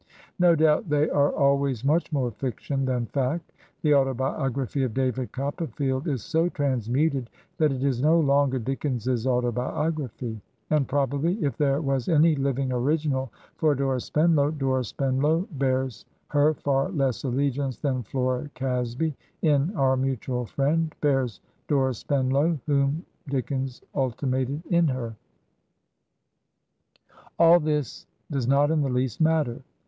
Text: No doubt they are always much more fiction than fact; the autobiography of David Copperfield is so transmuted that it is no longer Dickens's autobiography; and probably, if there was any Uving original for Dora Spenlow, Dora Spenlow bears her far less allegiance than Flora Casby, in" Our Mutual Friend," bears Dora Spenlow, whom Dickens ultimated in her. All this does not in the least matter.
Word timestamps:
No 0.39 0.55
doubt 0.55 0.89
they 0.89 1.11
are 1.11 1.31
always 1.31 1.85
much 1.85 2.11
more 2.11 2.31
fiction 2.31 2.85
than 2.85 3.05
fact; 3.05 3.51
the 3.83 3.93
autobiography 3.93 4.81
of 4.81 4.95
David 4.95 5.31
Copperfield 5.31 6.07
is 6.07 6.23
so 6.23 6.49
transmuted 6.49 7.29
that 7.59 7.71
it 7.71 7.83
is 7.83 8.01
no 8.01 8.19
longer 8.19 8.57
Dickens's 8.57 9.27
autobiography; 9.27 10.41
and 10.71 10.87
probably, 10.87 11.35
if 11.45 11.55
there 11.55 11.79
was 11.81 12.09
any 12.09 12.35
Uving 12.35 12.73
original 12.73 13.31
for 13.57 13.75
Dora 13.75 13.99
Spenlow, 13.99 14.49
Dora 14.49 14.83
Spenlow 14.83 15.47
bears 15.51 16.03
her 16.29 16.55
far 16.55 16.89
less 16.89 17.23
allegiance 17.23 17.77
than 17.77 18.01
Flora 18.01 18.49
Casby, 18.55 19.15
in" 19.43 19.71
Our 19.75 19.97
Mutual 19.97 20.47
Friend," 20.47 20.95
bears 20.99 21.41
Dora 21.67 21.93
Spenlow, 21.93 22.59
whom 22.65 23.05
Dickens 23.29 23.83
ultimated 23.93 24.63
in 24.71 24.87
her. 24.87 25.15
All 27.37 27.59
this 27.59 28.07
does 28.31 28.47
not 28.47 28.71
in 28.71 28.81
the 28.81 28.89
least 28.89 29.21
matter. 29.21 29.61